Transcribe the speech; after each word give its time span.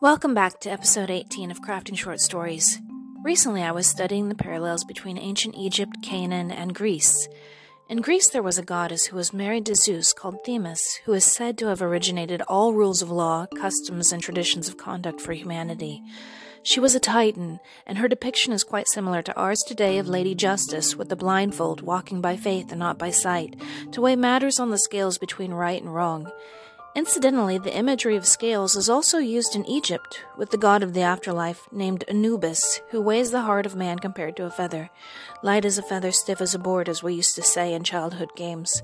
Welcome 0.00 0.32
back 0.32 0.60
to 0.60 0.70
episode 0.70 1.10
18 1.10 1.50
of 1.50 1.60
Crafting 1.60 1.98
Short 1.98 2.20
Stories. 2.20 2.78
Recently, 3.24 3.64
I 3.64 3.72
was 3.72 3.88
studying 3.88 4.28
the 4.28 4.36
parallels 4.36 4.84
between 4.84 5.18
ancient 5.18 5.56
Egypt, 5.56 5.96
Canaan, 6.04 6.52
and 6.52 6.72
Greece. 6.72 7.26
In 7.88 8.00
Greece, 8.00 8.30
there 8.30 8.44
was 8.44 8.58
a 8.58 8.62
goddess 8.62 9.06
who 9.06 9.16
was 9.16 9.32
married 9.32 9.66
to 9.66 9.74
Zeus 9.74 10.12
called 10.12 10.44
Themis, 10.44 11.00
who 11.04 11.14
is 11.14 11.24
said 11.24 11.58
to 11.58 11.66
have 11.66 11.82
originated 11.82 12.42
all 12.42 12.74
rules 12.74 13.02
of 13.02 13.10
law, 13.10 13.46
customs, 13.56 14.12
and 14.12 14.22
traditions 14.22 14.68
of 14.68 14.76
conduct 14.76 15.20
for 15.20 15.32
humanity. 15.32 16.00
She 16.62 16.78
was 16.78 16.94
a 16.94 17.00
titan, 17.00 17.58
and 17.84 17.98
her 17.98 18.06
depiction 18.06 18.52
is 18.52 18.62
quite 18.62 18.86
similar 18.86 19.20
to 19.22 19.34
ours 19.34 19.64
today 19.66 19.98
of 19.98 20.06
Lady 20.06 20.36
Justice, 20.36 20.94
with 20.94 21.08
the 21.08 21.16
blindfold, 21.16 21.80
walking 21.80 22.20
by 22.20 22.36
faith 22.36 22.70
and 22.70 22.78
not 22.78 23.00
by 23.00 23.10
sight, 23.10 23.60
to 23.90 24.00
weigh 24.00 24.14
matters 24.14 24.60
on 24.60 24.70
the 24.70 24.78
scales 24.78 25.18
between 25.18 25.50
right 25.50 25.82
and 25.82 25.92
wrong. 25.92 26.30
Incidentally, 26.94 27.58
the 27.58 27.76
imagery 27.76 28.16
of 28.16 28.26
scales 28.26 28.74
is 28.74 28.88
also 28.88 29.18
used 29.18 29.54
in 29.54 29.64
Egypt 29.66 30.24
with 30.36 30.50
the 30.50 30.56
god 30.56 30.82
of 30.82 30.94
the 30.94 31.02
afterlife 31.02 31.68
named 31.70 32.02
Anubis, 32.08 32.80
who 32.90 33.00
weighs 33.00 33.30
the 33.30 33.42
heart 33.42 33.66
of 33.66 33.76
man 33.76 33.98
compared 33.98 34.36
to 34.36 34.46
a 34.46 34.50
feather. 34.50 34.90
Light 35.42 35.64
as 35.64 35.78
a 35.78 35.82
feather, 35.82 36.10
stiff 36.10 36.40
as 36.40 36.54
a 36.54 36.58
board, 36.58 36.88
as 36.88 37.02
we 37.02 37.14
used 37.14 37.36
to 37.36 37.42
say 37.42 37.72
in 37.72 37.84
childhood 37.84 38.30
games. 38.34 38.82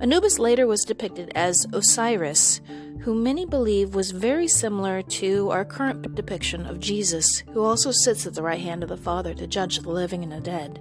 Anubis 0.00 0.38
later 0.38 0.66
was 0.66 0.84
depicted 0.84 1.32
as 1.34 1.66
Osiris, 1.72 2.60
who 3.00 3.14
many 3.14 3.46
believe 3.46 3.94
was 3.94 4.10
very 4.10 4.46
similar 4.46 5.00
to 5.02 5.50
our 5.50 5.64
current 5.64 6.14
depiction 6.14 6.66
of 6.66 6.80
Jesus, 6.80 7.42
who 7.52 7.62
also 7.62 7.90
sits 7.90 8.26
at 8.26 8.34
the 8.34 8.42
right 8.42 8.60
hand 8.60 8.82
of 8.82 8.88
the 8.88 8.96
Father 8.96 9.32
to 9.34 9.46
judge 9.46 9.78
the 9.78 9.90
living 9.90 10.22
and 10.22 10.32
the 10.32 10.40
dead. 10.40 10.80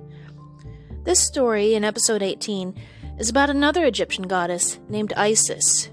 This 1.03 1.19
story, 1.19 1.75
in 1.75 1.83
episode 1.83 2.21
18, 2.21 2.75
is 3.17 3.29
about 3.29 3.49
another 3.49 3.85
Egyptian 3.85 4.27
goddess 4.27 4.79
named 4.89 5.13
Isis, 5.13 5.89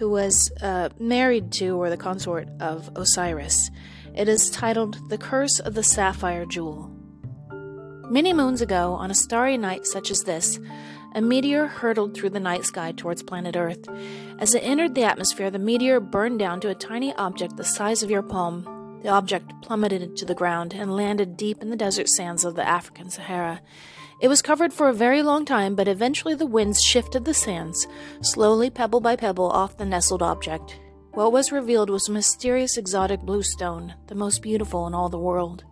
who 0.00 0.08
was 0.08 0.50
uh, 0.62 0.88
married 0.98 1.52
to 1.52 1.76
or 1.76 1.90
the 1.90 1.96
consort 1.96 2.48
of 2.58 2.90
Osiris. 2.96 3.70
It 4.16 4.28
is 4.28 4.48
titled 4.48 4.96
The 5.10 5.18
Curse 5.18 5.60
of 5.60 5.74
the 5.74 5.82
Sapphire 5.82 6.46
Jewel. 6.46 6.90
Many 8.08 8.32
moons 8.32 8.62
ago, 8.62 8.94
on 8.94 9.10
a 9.10 9.14
starry 9.14 9.58
night 9.58 9.86
such 9.86 10.10
as 10.10 10.22
this, 10.22 10.58
a 11.14 11.20
meteor 11.20 11.66
hurtled 11.66 12.14
through 12.14 12.30
the 12.30 12.40
night 12.40 12.64
sky 12.64 12.92
towards 12.92 13.22
planet 13.22 13.56
Earth. 13.56 13.86
As 14.38 14.54
it 14.54 14.60
entered 14.60 14.94
the 14.94 15.04
atmosphere, 15.04 15.50
the 15.50 15.58
meteor 15.58 16.00
burned 16.00 16.38
down 16.38 16.60
to 16.60 16.70
a 16.70 16.74
tiny 16.74 17.14
object 17.16 17.58
the 17.58 17.64
size 17.64 18.02
of 18.02 18.10
your 18.10 18.22
palm. 18.22 19.00
The 19.02 19.10
object 19.10 19.52
plummeted 19.60 20.16
to 20.16 20.24
the 20.24 20.34
ground 20.34 20.72
and 20.72 20.96
landed 20.96 21.36
deep 21.36 21.60
in 21.60 21.68
the 21.68 21.76
desert 21.76 22.08
sands 22.08 22.42
of 22.46 22.54
the 22.54 22.66
African 22.66 23.10
Sahara. 23.10 23.60
It 24.20 24.28
was 24.28 24.42
covered 24.42 24.72
for 24.72 24.88
a 24.88 24.94
very 24.94 25.22
long 25.22 25.46
time, 25.46 25.74
but 25.74 25.88
eventually 25.88 26.34
the 26.34 26.46
winds 26.46 26.82
shifted 26.82 27.24
the 27.24 27.32
sands, 27.32 27.86
slowly 28.20 28.68
pebble 28.68 29.00
by 29.00 29.16
pebble, 29.16 29.50
off 29.50 29.78
the 29.78 29.86
nestled 29.86 30.22
object. 30.22 30.78
What 31.12 31.32
was 31.32 31.50
revealed 31.52 31.88
was 31.88 32.08
a 32.08 32.12
mysterious 32.12 32.76
exotic 32.76 33.20
blue 33.22 33.42
stone, 33.42 33.94
the 34.08 34.14
most 34.14 34.42
beautiful 34.42 34.86
in 34.86 34.94
all 34.94 35.08
the 35.08 35.18
world. 35.18 35.64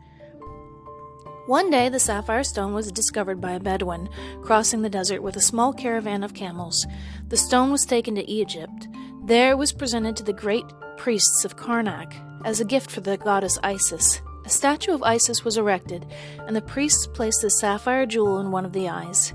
One 1.47 1.71
day, 1.71 1.89
the 1.89 2.01
sapphire 2.01 2.43
stone 2.43 2.75
was 2.75 2.91
discovered 2.91 3.41
by 3.41 3.53
a 3.53 3.61
Bedouin 3.61 4.09
crossing 4.43 4.83
the 4.83 4.91
desert 4.91 5.23
with 5.23 5.37
a 5.37 5.41
small 5.41 5.73
caravan 5.73 6.23
of 6.23 6.35
camels. 6.35 6.87
The 7.29 7.37
stone 7.37 7.71
was 7.71 7.87
taken 7.87 8.15
to 8.17 8.31
Egypt. 8.31 8.89
There 9.25 9.53
it 9.53 9.59
was 9.59 9.73
presented 9.73 10.17
to 10.17 10.25
the 10.25 10.33
great 10.33 10.65
priests 10.97 11.45
of 11.45 11.57
Karnak 11.57 12.15
as 12.45 12.61
a 12.61 12.65
gift 12.65 12.91
for 12.91 13.01
the 13.01 13.17
goddess 13.17 13.59
Isis. 13.63 14.21
A 14.49 14.51
statue 14.51 14.95
of 14.95 15.03
Isis 15.03 15.45
was 15.45 15.59
erected, 15.59 16.07
and 16.47 16.57
the 16.57 16.63
priests 16.63 17.07
placed 17.07 17.43
the 17.43 17.51
sapphire 17.51 18.07
jewel 18.07 18.41
in 18.41 18.51
one 18.51 18.65
of 18.65 18.73
the 18.73 18.89
eyes. 18.89 19.35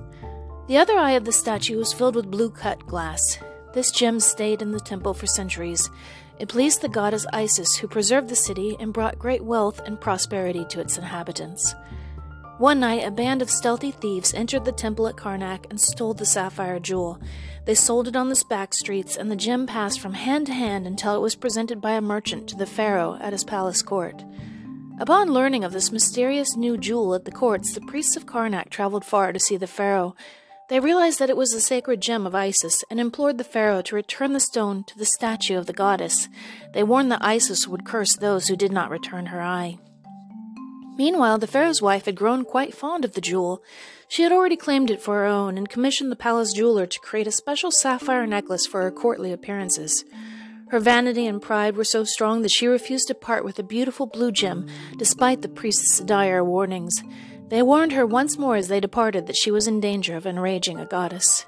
The 0.66 0.78
other 0.78 0.98
eye 0.98 1.12
of 1.12 1.24
the 1.24 1.32
statue 1.32 1.78
was 1.78 1.94
filled 1.94 2.16
with 2.16 2.32
blue 2.32 2.50
cut 2.50 2.84
glass. 2.88 3.38
This 3.76 3.92
gem 3.92 4.20
stayed 4.20 4.64
in 4.64 4.72
the 4.72 4.80
temple 4.80 5.14
for 5.14 5.28
centuries. 5.28 5.88
It 6.40 6.50
pleased 6.50 6.82
the 6.82 6.90
goddess 6.90 7.28
Isis, 7.32 7.76
who 7.76 7.88
preserved 7.88 8.28
the 8.28 8.36
city 8.36 8.76
and 8.80 8.92
brought 8.92 9.20
great 9.20 9.44
wealth 9.44 9.80
and 9.86 10.02
prosperity 10.02 10.66
to 10.70 10.80
its 10.80 10.98
inhabitants. 10.98 11.76
One 12.58 12.80
night, 12.80 13.06
a 13.06 13.12
band 13.12 13.44
of 13.44 13.52
stealthy 13.52 13.92
thieves 13.92 14.34
entered 14.34 14.66
the 14.66 14.72
temple 14.72 15.08
at 15.08 15.16
Karnak 15.16 15.70
and 15.70 15.80
stole 15.80 16.16
the 16.16 16.26
sapphire 16.26 16.80
jewel. 16.80 17.22
They 17.66 17.76
sold 17.76 18.08
it 18.08 18.16
on 18.16 18.30
the 18.30 18.44
back 18.50 18.74
streets, 18.74 19.16
and 19.16 19.30
the 19.30 19.36
gem 19.36 19.68
passed 19.68 20.00
from 20.00 20.14
hand 20.14 20.48
to 20.48 20.54
hand 20.54 20.88
until 20.88 21.16
it 21.16 21.22
was 21.22 21.36
presented 21.36 21.82
by 21.82 21.92
a 21.92 22.02
merchant 22.02 22.50
to 22.50 22.56
the 22.56 22.66
pharaoh 22.66 23.20
at 23.22 23.32
his 23.32 23.44
palace 23.44 23.84
court. 23.84 24.24
Upon 25.00 25.34
learning 25.34 25.64
of 25.64 25.74
this 25.74 25.92
mysterious 25.92 26.56
new 26.56 26.78
jewel 26.78 27.16
at 27.16 27.26
the 27.26 27.32
courts, 27.32 27.74
the 27.74 27.82
priests 27.82 28.16
of 28.16 28.28
Karnak 28.28 28.70
traveled 28.70 29.04
far 29.04 29.34
to 29.34 29.40
see 29.40 29.58
the 29.58 29.66
pharaoh. 29.66 30.16
They 30.70 30.80
realized 30.80 31.18
that 31.18 31.32
it 31.32 31.36
was 31.36 31.52
the 31.52 31.60
sacred 31.60 32.00
gem 32.00 32.28
of 32.28 32.36
Isis 32.36 32.84
and 32.92 33.00
implored 33.00 33.40
the 33.40 33.44
pharaoh 33.44 33.82
to 33.82 33.96
return 33.96 34.34
the 34.34 34.40
stone 34.40 34.84
to 34.86 34.98
the 34.98 35.06
statue 35.06 35.58
of 35.58 35.66
the 35.66 35.74
goddess. 35.74 36.30
They 36.74 36.84
warned 36.84 37.12
that 37.12 37.26
Isis 37.26 37.68
would 37.68 37.86
curse 37.86 38.16
those 38.16 38.48
who 38.48 38.56
did 38.56 38.72
not 38.72 38.92
return 38.92 39.28
her 39.28 39.42
eye. 39.42 39.80
Meanwhile, 40.96 41.40
the 41.40 41.48
pharaoh's 41.48 41.82
wife 41.82 42.06
had 42.06 42.16
grown 42.16 42.46
quite 42.46 42.76
fond 42.76 43.04
of 43.04 43.14
the 43.14 43.22
jewel. 43.22 43.64
She 44.08 44.22
had 44.22 44.32
already 44.32 44.56
claimed 44.56 44.92
it 44.92 45.02
for 45.02 45.16
her 45.16 45.26
own 45.26 45.58
and 45.58 45.68
commissioned 45.68 46.12
the 46.12 46.16
palace 46.16 46.54
jeweler 46.54 46.86
to 46.86 47.00
create 47.00 47.26
a 47.26 47.32
special 47.32 47.72
sapphire 47.72 48.28
necklace 48.28 48.68
for 48.68 48.84
her 48.84 48.92
courtly 48.92 49.34
appearances. 49.34 50.06
Her 50.74 50.80
vanity 50.80 51.28
and 51.28 51.40
pride 51.40 51.78
were 51.78 51.84
so 51.84 52.04
strong 52.04 52.42
that 52.42 52.50
she 52.50 52.66
refused 52.66 53.08
to 53.10 53.14
part 53.14 53.46
with 53.46 53.58
the 53.58 53.64
beautiful 53.64 54.08
blue 54.08 54.32
gem, 54.32 54.66
despite 54.98 55.44
the 55.44 55.48
priest's 55.48 56.00
dire 56.00 56.44
warnings. 56.44 56.96
They 57.50 57.62
warned 57.62 57.92
her 57.92 58.08
once 58.08 58.40
more 58.40 58.56
as 58.56 58.70
they 58.70 58.80
departed 58.80 59.28
that 59.28 59.36
she 59.36 59.52
was 59.52 59.68
in 59.68 59.80
danger 59.80 60.16
of 60.18 60.26
enraging 60.26 60.80
a 60.80 60.88
goddess. 60.88 61.46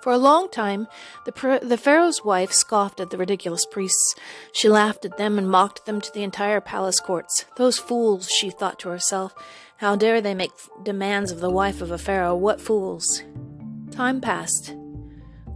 For 0.00 0.10
a 0.10 0.16
long 0.16 0.48
time, 0.48 0.88
the, 1.26 1.60
the 1.62 1.76
pharaoh's 1.76 2.24
wife 2.24 2.50
scoffed 2.50 2.98
at 2.98 3.10
the 3.10 3.18
ridiculous 3.18 3.66
priests. 3.66 4.14
She 4.54 4.70
laughed 4.70 5.04
at 5.04 5.18
them 5.18 5.36
and 5.36 5.50
mocked 5.50 5.84
them 5.84 6.00
to 6.00 6.10
the 6.10 6.22
entire 6.22 6.62
palace 6.62 6.98
courts. 6.98 7.44
Those 7.58 7.78
fools, 7.78 8.30
she 8.30 8.48
thought 8.48 8.78
to 8.78 8.88
herself. 8.88 9.34
How 9.76 9.96
dare 9.96 10.22
they 10.22 10.32
make 10.34 10.52
demands 10.82 11.30
of 11.30 11.40
the 11.40 11.50
wife 11.50 11.82
of 11.82 11.90
a 11.90 11.98
pharaoh? 11.98 12.36
What 12.36 12.58
fools! 12.58 13.22
Time 13.90 14.22
passed. 14.22 14.74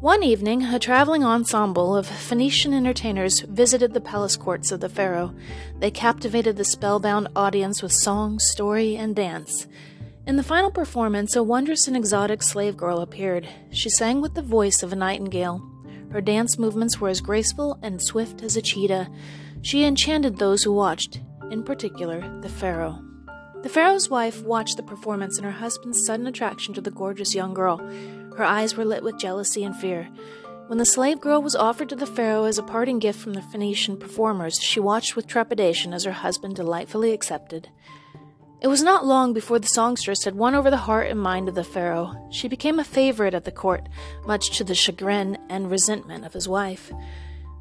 One 0.00 0.22
evening, 0.22 0.62
a 0.62 0.78
traveling 0.78 1.24
ensemble 1.24 1.96
of 1.96 2.06
Phoenician 2.06 2.74
entertainers 2.74 3.40
visited 3.40 3.94
the 3.94 4.00
palace 4.00 4.36
courts 4.36 4.70
of 4.70 4.80
the 4.80 4.90
pharaoh. 4.90 5.34
They 5.78 5.90
captivated 5.90 6.58
the 6.58 6.66
spellbound 6.66 7.28
audience 7.34 7.82
with 7.82 7.92
song, 7.92 8.38
story, 8.38 8.94
and 8.94 9.16
dance. 9.16 9.66
In 10.26 10.36
the 10.36 10.42
final 10.42 10.70
performance, 10.70 11.34
a 11.34 11.42
wondrous 11.42 11.88
and 11.88 11.96
exotic 11.96 12.42
slave 12.42 12.76
girl 12.76 13.00
appeared. 13.00 13.48
She 13.70 13.88
sang 13.88 14.20
with 14.20 14.34
the 14.34 14.42
voice 14.42 14.82
of 14.82 14.92
a 14.92 14.96
nightingale. 14.96 15.66
Her 16.12 16.20
dance 16.20 16.58
movements 16.58 17.00
were 17.00 17.08
as 17.08 17.22
graceful 17.22 17.78
and 17.80 18.00
swift 18.00 18.42
as 18.42 18.54
a 18.54 18.62
cheetah. 18.62 19.08
She 19.62 19.84
enchanted 19.84 20.36
those 20.36 20.62
who 20.62 20.74
watched, 20.74 21.22
in 21.50 21.62
particular, 21.62 22.20
the 22.42 22.50
pharaoh. 22.50 23.02
The 23.62 23.70
pharaoh's 23.70 24.10
wife 24.10 24.42
watched 24.42 24.76
the 24.76 24.82
performance 24.82 25.38
and 25.38 25.44
her 25.46 25.50
husband's 25.50 26.04
sudden 26.04 26.26
attraction 26.26 26.74
to 26.74 26.80
the 26.80 26.90
gorgeous 26.90 27.34
young 27.34 27.54
girl. 27.54 27.80
Her 28.36 28.44
eyes 28.44 28.76
were 28.76 28.84
lit 28.84 29.02
with 29.02 29.19
jealousy 29.19 29.64
and 29.64 29.74
fear. 29.74 30.08
When 30.66 30.78
the 30.78 30.84
slave 30.84 31.20
girl 31.20 31.41
was 31.41 31.54
offered 31.54 31.88
to 31.91 31.97
the 31.97 32.06
pharaoh 32.06 32.44
as 32.44 32.58
a 32.58 32.62
parting 32.62 32.98
gift 32.98 33.20
from 33.20 33.34
the 33.34 33.42
Phoenician 33.42 33.97
performers, 33.97 34.58
she 34.60 34.80
watched 34.80 35.14
with 35.14 35.26
trepidation 35.26 35.94
as 35.94 36.04
her 36.04 36.12
husband 36.12 36.56
delightfully 36.56 37.12
accepted. 37.12 37.69
It 38.60 38.69
was 38.69 38.82
not 38.82 39.06
long 39.06 39.32
before 39.32 39.58
the 39.58 39.69
songstress 39.69 40.25
had 40.25 40.34
won 40.34 40.54
over 40.54 40.70
the 40.70 40.76
heart 40.76 41.08
and 41.08 41.20
mind 41.20 41.48
of 41.48 41.54
the 41.54 41.62
pharaoh. 41.62 42.14
She 42.30 42.48
became 42.48 42.78
a 42.78 42.84
favorite 42.84 43.34
at 43.34 43.44
the 43.44 43.52
court, 43.52 43.88
much 44.26 44.56
to 44.58 44.64
the 44.64 44.75
chagrin 44.75 45.38
and 45.48 45.70
resentment 45.70 46.25
of 46.25 46.32
his 46.32 46.48
wife. 46.48 46.91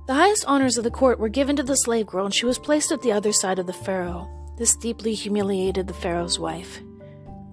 The 0.08 0.14
highest 0.14 0.46
honors 0.46 0.78
of 0.78 0.84
the 0.84 0.92
court 0.92 1.20
were 1.20 1.30
given 1.30 1.56
to 1.58 1.64
the 1.64 1.76
slave 1.76 2.08
girl, 2.08 2.26
and 2.26 2.34
she 2.34 2.46
was 2.46 2.60
placed 2.60 2.92
at 2.92 3.02
the 3.02 3.12
other 3.12 3.34
side 3.34 3.60
of 3.60 3.68
the 3.68 3.74
pharaoh. 3.74 4.30
This 4.58 4.76
deeply 4.76 5.14
humiliated 5.14 5.88
the 5.88 5.94
pharaoh's 5.94 6.40
wife. 6.40 6.82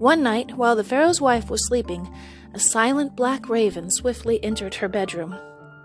One 0.03 0.21
night, 0.21 0.57
while 0.57 0.75
the 0.75 0.83
pharaoh's 0.83 1.21
wife 1.21 1.49
was 1.49 1.65
sleeping, 1.65 2.13
a 2.53 2.59
silent 2.59 3.15
black 3.15 3.47
raven 3.47 3.89
swiftly 3.89 4.43
entered 4.43 4.75
her 4.75 4.89
bedroom. 4.89 5.33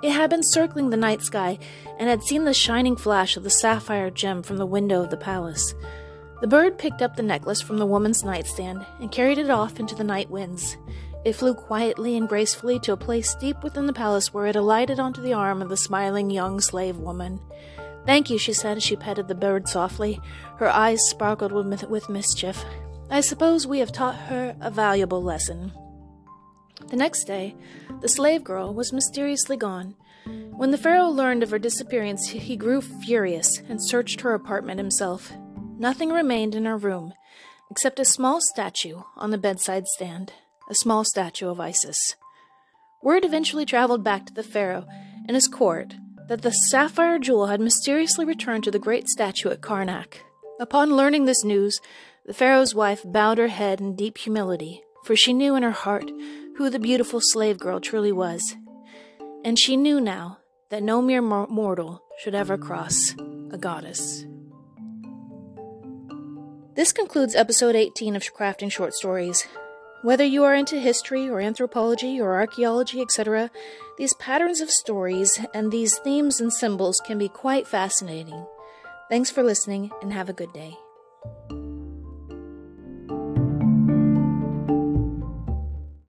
It 0.03 0.11
had 0.11 0.29
been 0.29 0.43
circling 0.43 0.91
the 0.91 0.97
night 0.97 1.23
sky 1.23 1.57
and 2.01 2.09
had 2.09 2.25
seen 2.25 2.43
the 2.43 2.53
shining 2.53 2.97
flash 2.97 3.37
of 3.37 3.45
the 3.45 3.49
sapphire 3.49 4.11
gem 4.11 4.43
from 4.43 4.57
the 4.57 4.67
window 4.67 5.05
of 5.05 5.11
the 5.11 5.17
palace. 5.17 5.73
The 6.41 6.49
bird 6.49 6.79
picked 6.79 7.01
up 7.01 7.15
the 7.15 7.23
necklace 7.23 7.61
from 7.61 7.79
the 7.79 7.87
woman's 7.87 8.25
nightstand 8.25 8.85
and 8.99 9.13
carried 9.13 9.39
it 9.39 9.51
off 9.51 9.79
into 9.79 9.95
the 9.95 10.03
night 10.03 10.31
winds. 10.31 10.77
It 11.25 11.35
flew 11.35 11.55
quietly 11.55 12.17
and 12.17 12.29
gracefully 12.29 12.81
to 12.81 12.95
a 12.95 12.97
place 12.97 13.37
deep 13.37 13.63
within 13.63 13.87
the 13.87 13.93
palace 13.93 14.35
where 14.35 14.47
it 14.47 14.57
alighted 14.57 14.99
onto 14.99 15.23
the 15.23 15.35
arm 15.35 15.63
of 15.63 15.69
the 15.69 15.77
smiling 15.77 16.29
young 16.29 16.61
slave 16.61 16.97
woman. 16.97 17.39
Thank 18.05 18.31
you, 18.31 18.39
she 18.39 18.53
said 18.53 18.79
as 18.79 18.83
she 18.83 18.97
petted 18.97 19.29
the 19.29 19.37
bird 19.37 19.69
softly. 19.69 20.21
Her 20.57 20.71
eyes 20.71 21.09
sparkled 21.09 21.53
with, 21.53 21.85
with 21.85 22.09
mischief. 22.09 22.65
I 23.11 23.21
suppose 23.21 23.67
we 23.67 23.79
have 23.79 23.91
taught 23.91 24.17
her 24.17 24.55
a 24.61 24.71
valuable 24.71 25.23
lesson. 25.23 25.73
The 26.89 26.97
next 26.97 27.25
day, 27.25 27.57
the 28.01 28.09
slave 28.09 28.45
girl 28.45 28.75
was 28.75 28.93
mysteriously 28.93 29.57
gone. 29.57 29.95
When 30.27 30.73
the 30.73 30.79
pharaoh 30.79 31.09
learned 31.09 31.43
of 31.43 31.51
her 31.51 31.59
disappearance, 31.59 32.29
he 32.29 32.57
grew 32.57 32.83
furious 32.83 33.63
and 33.69 33.83
searched 33.83 34.21
her 34.21 34.35
apartment 34.35 34.79
himself. 34.79 35.33
Nothing 35.79 36.11
remained 36.11 36.55
in 36.55 36.67
her 36.67 36.77
room 36.77 37.15
except 37.71 38.01
a 38.01 38.05
small 38.05 38.41
statue 38.41 39.03
on 39.17 39.31
the 39.31 39.39
bedside 39.39 39.87
stand, 39.87 40.33
a 40.71 40.75
small 40.75 41.05
statue 41.05 41.49
of 41.49 41.61
Isis. 41.61 42.15
Word 43.03 43.25
eventually 43.25 43.65
traveled 43.65 44.03
back 44.03 44.27
to 44.27 44.35
the 44.35 44.43
pharaoh 44.43 44.87
and 45.27 45.35
his 45.35 45.49
court 45.49 45.95
that 46.29 46.43
the 46.43 46.51
sapphire 46.51 47.19
jewel 47.19 47.47
had 47.47 47.61
mysteriously 47.61 48.25
returned 48.25 48.65
to 48.65 48.71
the 48.71 48.79
great 48.79 49.09
statue 49.09 49.51
at 49.51 49.61
Karnak. 49.61 50.19
Upon 50.61 50.97
learning 50.97 51.25
this 51.25 51.45
news, 51.45 51.81
the 52.27 52.35
Pharaoh's 52.35 52.75
wife 52.75 53.03
bowed 53.05 53.39
her 53.39 53.49
head 53.49 53.81
in 53.81 53.97
deep 53.97 54.19
humility, 54.19 54.83
for 55.05 55.17
she 55.17 55.33
knew 55.33 55.55
in 55.55 55.63
her 55.63 55.71
heart 55.71 56.11
who 56.57 56.69
the 56.71 56.79
beautiful 56.79 57.21
slave 57.21 57.59
girl 57.59 57.81
truly 57.81 58.13
was. 58.13 58.57
And 59.45 59.59
she 59.59 59.77
knew 59.77 60.01
now 60.01 60.39
that 60.71 60.83
no 60.83 61.01
mere 61.01 61.23
mortal 61.23 62.03
should 62.19 62.35
ever 62.35 62.59
cross 62.59 63.15
a 63.51 63.59
goddess. 63.59 64.27
This 66.75 66.93
concludes 66.93 67.35
episode 67.35 67.75
18 67.75 68.15
of 68.15 68.23
Crafting 68.23 68.71
Short 68.71 68.95
Stories. 68.95 69.47
Whether 70.03 70.25
you 70.25 70.45
are 70.45 70.55
into 70.55 70.79
history 70.79 71.29
or 71.29 71.41
anthropology 71.41 72.21
or 72.21 72.35
archaeology, 72.35 73.01
etc., 73.01 73.51
these 73.97 74.15
patterns 74.15 74.61
of 74.61 74.71
stories 74.71 75.41
and 75.53 75.73
these 75.73 75.99
themes 75.99 76.41
and 76.41 76.53
symbols 76.53 77.01
can 77.05 77.19
be 77.19 77.29
quite 77.29 77.67
fascinating. 77.67 78.47
Thanks 79.09 79.31
for 79.31 79.43
listening 79.43 79.91
and 80.03 80.13
have 80.13 80.29
a 80.29 80.33
good 80.33 80.53
day. 80.53 80.77